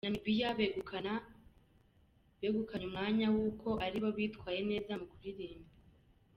Namibia 0.03 0.49
begukana 0.57 1.13
begukanye 2.39 2.83
umwanya 2.89 3.27
w’uko 3.35 3.69
aribo 3.85 4.09
bitwaye 4.17 4.59
neza 4.69 4.91
mukuririmba. 4.99 5.69